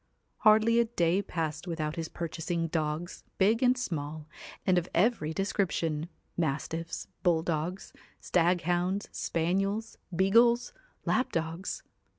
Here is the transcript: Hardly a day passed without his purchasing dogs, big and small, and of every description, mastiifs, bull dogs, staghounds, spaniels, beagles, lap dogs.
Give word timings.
Hardly 0.37 0.79
a 0.79 0.85
day 0.85 1.21
passed 1.21 1.67
without 1.67 1.95
his 1.95 2.09
purchasing 2.09 2.69
dogs, 2.69 3.23
big 3.37 3.61
and 3.61 3.77
small, 3.77 4.25
and 4.65 4.79
of 4.79 4.89
every 4.95 5.31
description, 5.31 6.09
mastiifs, 6.39 7.05
bull 7.21 7.43
dogs, 7.43 7.93
staghounds, 8.19 9.09
spaniels, 9.11 9.99
beagles, 10.15 10.73
lap 11.05 11.31
dogs. 11.31 11.83